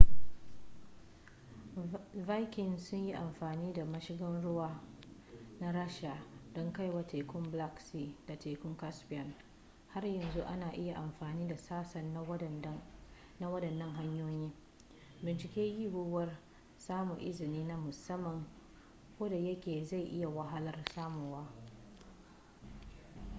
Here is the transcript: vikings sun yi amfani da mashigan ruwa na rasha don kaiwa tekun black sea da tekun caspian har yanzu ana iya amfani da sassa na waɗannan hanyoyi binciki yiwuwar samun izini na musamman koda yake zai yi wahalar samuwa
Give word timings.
vikings 2.27 2.85
sun 2.89 2.97
yi 3.07 3.13
amfani 3.13 3.73
da 3.73 3.85
mashigan 3.85 4.41
ruwa 4.43 4.79
na 5.59 5.71
rasha 5.71 6.17
don 6.55 6.73
kaiwa 6.73 7.03
tekun 7.07 7.51
black 7.51 7.79
sea 7.79 8.15
da 8.27 8.37
tekun 8.39 8.77
caspian 8.77 9.33
har 9.93 10.03
yanzu 10.05 10.41
ana 10.43 10.69
iya 10.75 10.95
amfani 10.97 11.47
da 11.47 11.57
sassa 11.57 12.01
na 13.39 13.49
waɗannan 13.49 13.93
hanyoyi 13.95 14.51
binciki 15.23 15.61
yiwuwar 15.79 16.37
samun 16.77 17.19
izini 17.19 17.63
na 17.63 17.77
musamman 17.77 18.45
koda 19.17 19.35
yake 19.35 19.83
zai 19.85 20.05
yi 20.19 20.25
wahalar 20.25 20.85
samuwa 20.95 21.45